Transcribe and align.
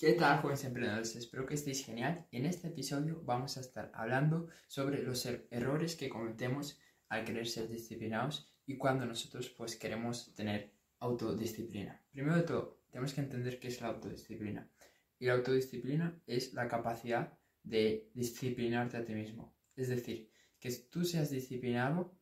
¿Qué 0.00 0.12
tal, 0.12 0.40
jóvenes 0.40 0.62
emprendedores? 0.62 1.16
Espero 1.16 1.44
que 1.44 1.54
estéis 1.54 1.84
genial. 1.84 2.24
En 2.30 2.46
este 2.46 2.68
episodio 2.68 3.20
vamos 3.24 3.56
a 3.56 3.62
estar 3.62 3.90
hablando 3.92 4.46
sobre 4.68 5.02
los 5.02 5.26
er- 5.26 5.48
errores 5.50 5.96
que 5.96 6.08
cometemos 6.08 6.78
al 7.08 7.24
querer 7.24 7.48
ser 7.48 7.68
disciplinados 7.68 8.48
y 8.64 8.76
cuando 8.78 9.06
nosotros 9.06 9.48
pues 9.48 9.74
queremos 9.74 10.32
tener 10.36 10.70
autodisciplina. 11.00 12.00
Primero 12.12 12.36
de 12.36 12.44
todo, 12.44 12.80
tenemos 12.92 13.12
que 13.12 13.22
entender 13.22 13.58
qué 13.58 13.66
es 13.66 13.80
la 13.80 13.88
autodisciplina. 13.88 14.70
Y 15.18 15.26
la 15.26 15.32
autodisciplina 15.32 16.22
es 16.28 16.54
la 16.54 16.68
capacidad 16.68 17.36
de 17.64 18.08
disciplinarte 18.14 18.98
a 18.98 19.04
ti 19.04 19.14
mismo. 19.14 19.52
Es 19.74 19.88
decir, 19.88 20.30
que 20.60 20.70
tú 20.92 21.04
seas 21.04 21.28
disciplinado 21.28 22.16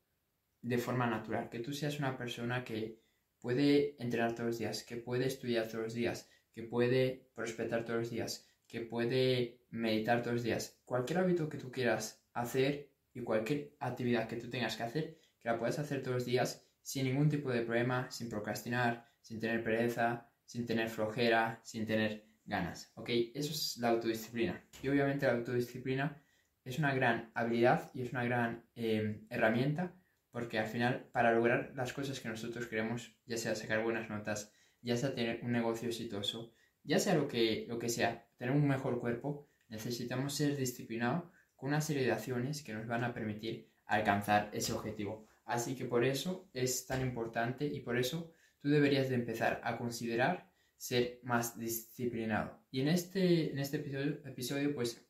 de 0.63 0.79
forma 0.79 1.07
natural, 1.07 1.51
que 1.51 1.61
tú 1.61 1.75
seas 1.75 1.99
una 1.99 2.17
persona 2.17 2.65
que 2.65 3.03
puede 3.39 4.03
entrenar 4.03 4.35
todos 4.35 4.47
los 4.47 4.59
días, 4.59 4.83
que 4.83 4.97
puede 4.97 5.27
estudiar 5.27 5.69
todos 5.69 5.85
los 5.85 5.93
días, 5.93 6.31
que 6.57 6.63
puede 6.63 7.29
prospectar 7.35 7.85
todos 7.85 7.99
los 7.99 8.11
días, 8.11 8.49
que 8.67 8.81
puede 8.81 9.61
meditar 9.69 10.23
todos 10.23 10.37
los 10.37 10.43
días. 10.43 10.81
Cualquier 10.87 11.19
hábito 11.19 11.51
que 11.51 11.59
tú 11.59 11.71
quieras 11.71 12.25
hacer 12.33 12.95
y 13.13 13.21
cualquier 13.21 13.77
actividad 13.79 14.27
que 14.27 14.37
tú 14.37 14.49
tengas 14.49 14.75
que 14.75 14.83
hacer, 14.83 15.21
que 15.39 15.51
la 15.51 15.59
puedas 15.59 15.79
hacer 15.79 16.03
todos 16.03 16.15
los 16.15 16.25
días 16.25 16.67
sin 16.81 17.05
ningún 17.05 17.29
tipo 17.29 17.51
de 17.51 17.61
problema, 17.61 18.11
sin 18.11 18.31
procrastinar, 18.31 19.07
sin 19.21 19.39
tener 19.39 19.63
pereza, 19.63 20.31
sin 20.47 20.65
tener 20.65 20.89
flojera, 20.89 21.61
sin 21.63 21.85
tener 21.85 22.25
ganas. 22.47 22.91
¿Ok? 22.95 23.11
Eso 23.35 23.53
es 23.53 23.77
la 23.77 23.91
autodisciplina. 23.91 24.65
Y 24.83 24.89
obviamente 24.89 25.27
la 25.27 25.35
autodisciplina 25.35 26.23
es 26.65 26.79
una 26.79 26.95
gran 26.95 27.31
habilidad 27.35 27.91
y 27.93 28.01
es 28.01 28.13
una 28.13 28.25
gran 28.25 28.65
eh, 28.75 29.27
herramienta 29.29 29.95
porque 30.31 30.59
al 30.59 30.69
final 30.69 31.07
para 31.13 31.33
lograr 31.33 31.73
las 31.75 31.93
cosas 31.93 32.19
que 32.19 32.31
nosotros 32.31 32.67
queremos, 32.67 33.15
ya 33.27 33.37
sea 33.37 33.55
sacar 33.55 33.85
buenas 33.85 34.09
notas, 34.09 34.55
ya 34.83 34.97
sea 34.97 35.15
tener 35.15 35.41
un 35.43 35.53
negocio 35.53 35.89
exitoso, 35.89 36.53
ya 36.83 36.99
sea 36.99 37.15
lo 37.15 37.29
que, 37.29 37.67
lo 37.69 37.79
que 37.79 37.89
sea, 37.89 38.29
tener 38.37 38.55
un 38.55 38.67
mejor 38.67 39.01
cuerpo, 39.01 39.49
necesitamos 39.69 40.35
ser 40.35 40.57
disciplinados 40.57 41.25
con 41.57 41.71
una 41.71 41.81
serie 41.81 42.05
de 42.05 42.13
acciones 42.13 42.63
que 42.63 42.75
nos 42.75 42.87
van 42.87 43.05
a 43.05 43.13
permitir 43.13 43.71
alcanzar 43.87 44.51
ese 44.53 44.73
objetivo. 44.73 45.27
Así 45.45 45.75
que 45.77 45.85
por 45.85 46.05
eso 46.05 46.49
es 46.53 46.87
tan 46.87 47.01
importante 47.01 47.67
y 47.67 47.81
por 47.81 47.97
eso 47.97 48.33
tú 48.61 48.69
deberías 48.69 49.09
de 49.09 49.15
empezar 49.15 49.61
a 49.65 49.79
considerar 49.79 50.51
ser 50.77 51.21
más 51.23 51.59
disciplinado. 51.59 52.61
Y 52.71 52.81
en 52.81 52.89
este, 52.89 53.53
en 53.53 53.59
este 53.59 53.79
episodio, 53.79 54.21
episodio 54.27 54.75
pues 54.75 55.09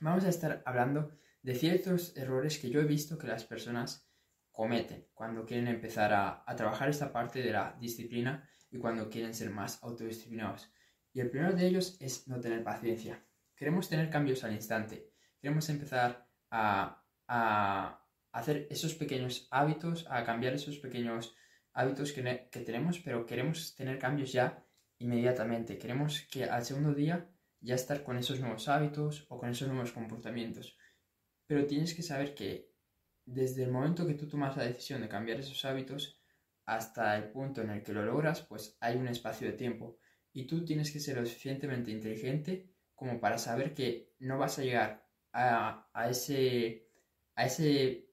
vamos 0.00 0.24
a 0.24 0.28
estar 0.28 0.62
hablando 0.66 1.12
de 1.42 1.54
ciertos 1.54 2.16
errores 2.16 2.58
que 2.58 2.70
yo 2.70 2.80
he 2.80 2.84
visto 2.84 3.16
que 3.16 3.26
las 3.26 3.44
personas 3.44 4.10
cometen 4.50 5.08
cuando 5.14 5.46
quieren 5.46 5.68
empezar 5.68 6.12
a, 6.12 6.44
a 6.46 6.56
trabajar 6.56 6.90
esta 6.90 7.12
parte 7.12 7.40
de 7.40 7.52
la 7.52 7.76
disciplina 7.80 8.48
y 8.70 8.78
cuando 8.78 9.10
quieren 9.10 9.34
ser 9.34 9.50
más 9.50 9.82
autodisciplinados. 9.82 10.72
Y 11.12 11.20
el 11.20 11.30
primero 11.30 11.54
de 11.54 11.66
ellos 11.66 11.96
es 12.00 12.28
no 12.28 12.40
tener 12.40 12.62
paciencia. 12.62 13.24
Queremos 13.56 13.88
tener 13.88 14.10
cambios 14.10 14.44
al 14.44 14.54
instante. 14.54 15.12
Queremos 15.40 15.68
empezar 15.68 16.28
a, 16.50 17.04
a 17.26 18.06
hacer 18.32 18.66
esos 18.70 18.94
pequeños 18.94 19.48
hábitos, 19.50 20.06
a 20.08 20.24
cambiar 20.24 20.54
esos 20.54 20.78
pequeños 20.78 21.34
hábitos 21.72 22.12
que, 22.12 22.48
que, 22.50 22.60
tenemos, 22.60 23.00
pero 23.00 23.26
queremos 23.26 23.74
tener 23.74 23.98
cambios 23.98 24.32
ya 24.32 24.64
inmediatamente. 24.98 25.78
Queremos 25.78 26.26
que 26.30 26.44
al 26.44 26.64
segundo 26.64 26.94
día 26.94 27.28
ya 27.60 27.74
estar 27.74 28.02
con 28.02 28.16
esos 28.16 28.40
nuevos 28.40 28.68
hábitos 28.68 29.26
o 29.28 29.38
con 29.38 29.50
esos 29.50 29.68
nuevos 29.68 29.92
comportamientos. 29.92 30.76
Pero 31.46 31.66
tienes 31.66 31.94
que 31.94 32.02
saber 32.02 32.34
que 32.34 32.72
desde 33.26 33.64
el 33.64 33.70
momento 33.70 34.06
que 34.06 34.14
tú 34.14 34.28
tomas 34.28 34.56
la 34.56 34.64
decisión 34.64 35.02
de 35.02 35.08
cambiar 35.08 35.40
esos 35.40 35.64
hábitos, 35.64 36.19
hasta 36.70 37.16
el 37.16 37.24
punto 37.32 37.62
en 37.62 37.70
el 37.70 37.82
que 37.82 37.92
lo 37.92 38.04
logras, 38.04 38.42
pues 38.42 38.76
hay 38.78 38.96
un 38.96 39.08
espacio 39.08 39.48
de 39.48 39.54
tiempo. 39.54 39.98
Y 40.32 40.46
tú 40.46 40.64
tienes 40.64 40.92
que 40.92 41.00
ser 41.00 41.16
lo 41.16 41.26
suficientemente 41.26 41.90
inteligente 41.90 42.70
como 42.94 43.18
para 43.18 43.38
saber 43.38 43.74
que 43.74 44.14
no 44.20 44.38
vas 44.38 44.56
a 44.56 44.62
llegar 44.62 45.04
a, 45.32 45.90
a, 45.92 46.08
ese, 46.08 46.86
a 47.34 47.46
ese 47.46 48.08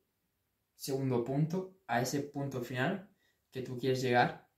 segundo 0.76 1.24
punto, 1.24 1.82
a 1.86 2.02
ese 2.02 2.22
punto 2.22 2.62
final 2.62 3.08
que 3.52 3.62
tú 3.62 3.78
quieres 3.78 4.02
llegar 4.02 4.50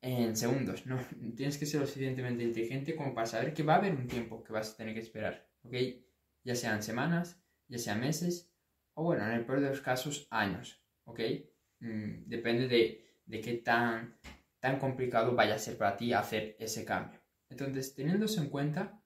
en 0.00 0.36
segundos. 0.36 0.86
¿no? 0.86 1.00
Tienes 1.36 1.58
que 1.58 1.66
ser 1.66 1.80
lo 1.80 1.88
suficientemente 1.88 2.44
inteligente 2.44 2.94
como 2.94 3.16
para 3.16 3.26
saber 3.26 3.52
que 3.52 3.64
va 3.64 3.74
a 3.74 3.78
haber 3.78 3.96
un 3.96 4.06
tiempo 4.06 4.44
que 4.44 4.52
vas 4.52 4.72
a 4.72 4.76
tener 4.76 4.94
que 4.94 5.00
esperar. 5.00 5.50
¿Ok? 5.64 5.74
Ya 6.44 6.54
sean 6.54 6.84
semanas, 6.84 7.42
ya 7.66 7.78
sean 7.78 7.98
meses, 7.98 8.54
o 8.92 9.02
bueno, 9.02 9.24
en 9.24 9.32
el 9.32 9.44
peor 9.44 9.60
de 9.60 9.70
los 9.70 9.80
casos, 9.80 10.28
años. 10.30 10.80
¿Ok? 11.02 11.18
Mm, 11.84 12.26
depende 12.26 12.66
de, 12.66 13.04
de 13.26 13.40
qué 13.42 13.54
tan, 13.58 14.16
tan 14.58 14.78
complicado 14.78 15.34
vaya 15.34 15.56
a 15.56 15.58
ser 15.58 15.76
para 15.76 15.96
ti 15.98 16.14
hacer 16.14 16.56
ese 16.58 16.82
cambio. 16.82 17.20
Entonces, 17.50 17.94
teniendo 17.94 18.24
eso 18.24 18.40
en 18.40 18.48
cuenta, 18.48 19.02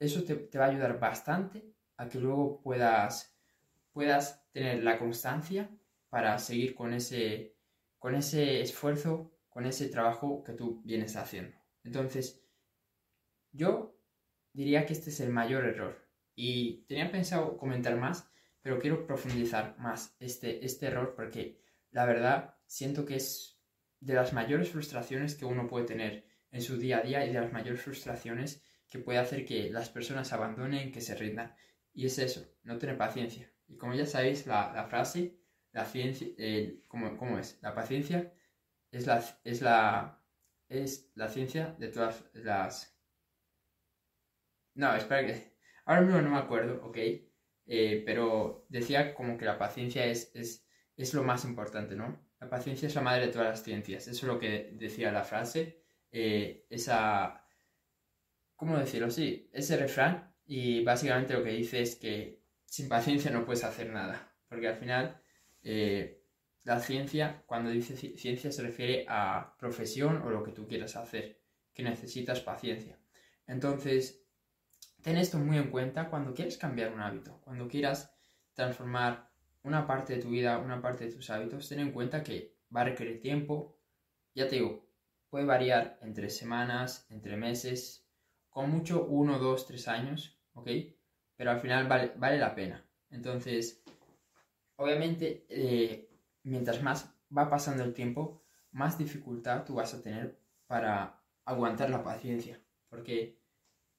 eso 0.00 0.24
te, 0.24 0.34
te, 0.34 0.58
va 0.58 0.66
a 0.66 0.70
ayudar 0.70 0.98
bastante 0.98 1.64
a 1.96 2.08
que 2.08 2.18
luego 2.18 2.60
puedas, 2.60 3.36
puedas 3.92 4.44
tener 4.50 4.82
la 4.82 4.98
constancia 4.98 5.70
para 6.10 6.38
seguir 6.40 6.74
con 6.74 6.92
ese, 6.92 7.54
con 8.00 8.16
ese 8.16 8.60
esfuerzo, 8.60 9.30
con 9.48 9.64
ese 9.64 9.88
trabajo 9.88 10.42
que 10.42 10.54
tú 10.54 10.82
vienes 10.84 11.14
haciendo. 11.14 11.56
Entonces, 11.84 12.42
yo 13.52 13.96
diría 14.52 14.86
que 14.86 14.92
este 14.94 15.10
es 15.10 15.20
el 15.20 15.30
mayor 15.30 15.64
error. 15.66 16.04
Y 16.34 16.84
tenía 16.88 17.12
pensado 17.12 17.56
comentar 17.58 17.96
más, 17.96 18.28
pero 18.60 18.80
quiero 18.80 19.06
profundizar 19.06 19.76
más 19.78 20.16
este, 20.18 20.64
este 20.64 20.86
error 20.86 21.14
porque 21.14 21.61
la 21.92 22.06
verdad 22.06 22.56
siento 22.66 23.04
que 23.04 23.16
es 23.16 23.60
de 24.00 24.14
las 24.14 24.32
mayores 24.32 24.70
frustraciones 24.70 25.36
que 25.36 25.44
uno 25.44 25.68
puede 25.68 25.86
tener 25.86 26.26
en 26.50 26.60
su 26.60 26.76
día 26.76 26.98
a 26.98 27.02
día 27.02 27.24
y 27.24 27.32
de 27.32 27.40
las 27.40 27.52
mayores 27.52 27.82
frustraciones 27.82 28.62
que 28.88 28.98
puede 28.98 29.18
hacer 29.18 29.44
que 29.44 29.70
las 29.70 29.88
personas 29.88 30.32
abandonen, 30.32 30.92
que 30.92 31.00
se 31.00 31.14
rindan. 31.14 31.54
Y 31.94 32.06
es 32.06 32.18
eso, 32.18 32.44
no 32.62 32.78
tener 32.78 32.98
paciencia. 32.98 33.50
Y 33.68 33.76
como 33.76 33.94
ya 33.94 34.06
sabéis, 34.06 34.46
la, 34.46 34.72
la 34.74 34.84
frase, 34.84 35.38
la 35.72 35.84
ciencia, 35.84 36.28
eh, 36.36 36.82
¿cómo, 36.88 37.16
¿cómo, 37.16 37.38
es? 37.38 37.58
La 37.62 37.74
paciencia 37.74 38.34
es 38.90 39.06
la, 39.06 39.24
es, 39.44 39.62
la, 39.62 40.22
es 40.68 41.10
la 41.14 41.28
ciencia 41.28 41.74
de 41.78 41.88
todas 41.88 42.24
las... 42.34 42.98
No, 44.74 44.94
espera 44.94 45.26
que... 45.26 45.52
Ahora 45.84 46.02
mismo 46.02 46.20
no 46.20 46.30
me 46.30 46.38
acuerdo, 46.38 46.84
ok. 46.84 46.98
Eh, 47.66 48.02
pero 48.04 48.66
decía 48.68 49.14
como 49.14 49.38
que 49.38 49.44
la 49.44 49.58
paciencia 49.58 50.04
es, 50.06 50.30
es 50.34 50.66
es 50.96 51.14
lo 51.14 51.22
más 51.22 51.44
importante, 51.44 51.94
¿no? 51.96 52.20
La 52.40 52.48
paciencia 52.48 52.88
es 52.88 52.94
la 52.94 53.02
madre 53.02 53.26
de 53.26 53.32
todas 53.32 53.48
las 53.48 53.62
ciencias. 53.62 54.08
Eso 54.08 54.26
es 54.26 54.32
lo 54.32 54.38
que 54.38 54.70
decía 54.74 55.12
la 55.12 55.24
frase. 55.24 55.84
Eh, 56.10 56.66
esa. 56.70 57.46
¿Cómo 58.56 58.76
decirlo? 58.78 59.10
Sí, 59.10 59.48
ese 59.52 59.76
refrán. 59.76 60.34
Y 60.44 60.82
básicamente 60.82 61.34
lo 61.34 61.44
que 61.44 61.50
dice 61.50 61.80
es 61.80 61.96
que 61.96 62.42
sin 62.66 62.88
paciencia 62.88 63.30
no 63.30 63.44
puedes 63.44 63.64
hacer 63.64 63.90
nada. 63.90 64.34
Porque 64.48 64.68
al 64.68 64.76
final, 64.76 65.22
eh, 65.62 66.24
la 66.64 66.80
ciencia, 66.80 67.42
cuando 67.46 67.70
dice 67.70 67.96
ciencia, 67.96 68.52
se 68.52 68.62
refiere 68.62 69.06
a 69.08 69.56
profesión 69.58 70.22
o 70.22 70.30
lo 70.30 70.42
que 70.42 70.52
tú 70.52 70.66
quieras 70.66 70.96
hacer. 70.96 71.40
Que 71.72 71.82
necesitas 71.82 72.40
paciencia. 72.40 72.98
Entonces, 73.46 74.26
ten 75.00 75.16
esto 75.16 75.38
muy 75.38 75.58
en 75.58 75.70
cuenta 75.70 76.10
cuando 76.10 76.34
quieres 76.34 76.58
cambiar 76.58 76.92
un 76.92 77.00
hábito. 77.00 77.40
Cuando 77.40 77.68
quieras 77.68 78.14
transformar 78.54 79.31
una 79.64 79.86
parte 79.86 80.16
de 80.16 80.22
tu 80.22 80.30
vida, 80.30 80.58
una 80.58 80.80
parte 80.80 81.06
de 81.06 81.12
tus 81.12 81.30
hábitos, 81.30 81.68
ten 81.68 81.80
en 81.80 81.92
cuenta 81.92 82.22
que 82.22 82.56
va 82.74 82.82
a 82.82 82.84
requerir 82.84 83.20
tiempo. 83.20 83.78
Ya 84.34 84.48
te 84.48 84.56
digo, 84.56 84.88
puede 85.30 85.44
variar 85.44 85.98
entre 86.02 86.30
semanas, 86.30 87.06
entre 87.10 87.36
meses, 87.36 88.06
con 88.48 88.70
mucho 88.70 89.06
uno, 89.06 89.38
dos, 89.38 89.66
tres 89.66 89.88
años, 89.88 90.38
¿ok? 90.52 90.68
Pero 91.36 91.50
al 91.50 91.60
final 91.60 91.88
vale, 91.88 92.12
vale 92.16 92.38
la 92.38 92.54
pena. 92.54 92.84
Entonces, 93.10 93.82
obviamente, 94.76 95.46
eh, 95.48 96.10
mientras 96.42 96.82
más 96.82 97.14
va 97.36 97.48
pasando 97.48 97.84
el 97.84 97.94
tiempo, 97.94 98.42
más 98.72 98.98
dificultad 98.98 99.64
tú 99.64 99.74
vas 99.74 99.94
a 99.94 100.02
tener 100.02 100.38
para 100.66 101.22
aguantar 101.44 101.90
la 101.90 102.02
paciencia. 102.02 102.60
Porque, 102.88 103.40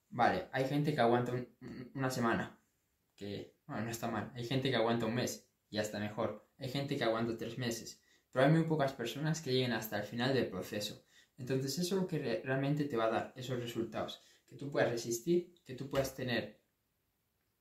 vale, 0.10 0.50
hay 0.52 0.68
gente 0.68 0.94
que 0.94 1.02
aguanta 1.02 1.32
un, 1.32 1.48
una 1.96 2.10
semana, 2.10 2.60
que 3.16 3.56
bueno, 3.66 3.84
no 3.86 3.92
está 3.92 4.08
mal. 4.08 4.32
Hay 4.36 4.46
gente 4.46 4.70
que 4.70 4.76
aguanta 4.76 5.06
un 5.06 5.16
mes, 5.16 5.50
y 5.74 5.80
hasta 5.80 5.98
mejor. 5.98 6.48
Hay 6.60 6.70
gente 6.70 6.96
que 6.96 7.04
aguanta 7.04 7.36
tres 7.36 7.58
meses, 7.58 8.00
pero 8.32 8.46
hay 8.46 8.52
muy 8.52 8.64
pocas 8.66 8.94
personas 8.94 9.42
que 9.42 9.52
lleguen 9.52 9.72
hasta 9.72 9.98
el 9.98 10.04
final 10.04 10.32
del 10.32 10.46
proceso. 10.46 11.04
Entonces 11.36 11.80
eso 11.80 11.96
es 11.96 12.02
lo 12.04 12.08
que 12.08 12.20
re 12.20 12.42
realmente 12.46 12.86
te 12.86 12.96
va 12.96 13.06
a 13.06 13.10
dar 13.10 13.34
esos 13.36 13.60
resultados, 13.60 14.22
que 14.48 14.56
tú 14.56 14.70
puedas 14.70 14.92
resistir, 14.92 15.56
que 15.66 15.74
tú 15.74 15.90
puedas 15.90 16.14
tener 16.14 16.62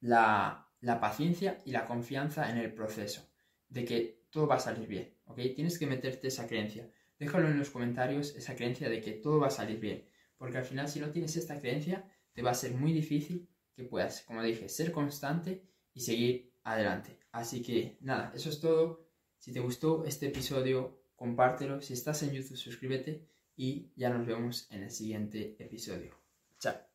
la, 0.00 0.70
la, 0.80 1.00
paciencia 1.00 1.56
y 1.64 1.70
la 1.70 1.86
confianza 1.86 2.50
en 2.50 2.58
el 2.58 2.74
proceso, 2.74 3.26
de 3.70 3.86
que 3.86 4.26
todo 4.30 4.46
va 4.46 4.56
a 4.56 4.60
salir 4.60 4.86
bien, 4.86 5.16
¿ok? 5.24 5.38
Tienes 5.54 5.78
que 5.78 5.86
meterte 5.86 6.28
esa 6.28 6.46
creencia. 6.46 6.92
Déjalo 7.18 7.48
en 7.48 7.58
los 7.58 7.70
comentarios, 7.70 8.36
esa 8.36 8.54
creencia 8.54 8.90
de 8.90 9.00
que 9.00 9.12
todo 9.12 9.40
va 9.40 9.46
a 9.46 9.58
salir 9.58 9.80
bien, 9.80 10.06
porque 10.36 10.58
al 10.58 10.64
final 10.66 10.86
si 10.86 11.00
no 11.00 11.08
tienes 11.08 11.34
esta 11.38 11.58
creencia, 11.58 12.04
te 12.34 12.42
va 12.42 12.50
a 12.50 12.54
ser 12.62 12.72
muy 12.74 12.92
difícil 12.92 13.48
que 13.74 13.84
puedas, 13.84 14.20
como 14.20 14.42
dije, 14.42 14.68
ser 14.68 14.92
constante 14.92 15.64
y 15.94 16.02
seguir 16.02 16.51
adelante. 16.64 17.18
Así 17.32 17.62
que 17.62 17.96
nada, 18.00 18.32
eso 18.34 18.48
es 18.50 18.60
todo. 18.60 19.06
Si 19.38 19.52
te 19.52 19.60
gustó 19.60 20.04
este 20.04 20.26
episodio, 20.26 21.02
compártelo. 21.16 21.80
Si 21.80 21.94
estás 21.94 22.22
en 22.22 22.32
YouTube, 22.32 22.56
suscríbete 22.56 23.26
y 23.56 23.90
ya 23.96 24.10
nos 24.10 24.26
vemos 24.26 24.68
en 24.70 24.84
el 24.84 24.90
siguiente 24.90 25.56
episodio. 25.58 26.14
Chao. 26.58 26.91